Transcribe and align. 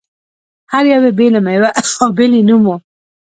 هر 0.71 0.83
یوې 0.93 1.11
بېله 1.17 1.39
مېوه 1.45 1.69
او 2.01 2.07
بېل 2.17 2.31
یې 2.37 2.43
نوم 2.49 2.63
و. 2.65 2.69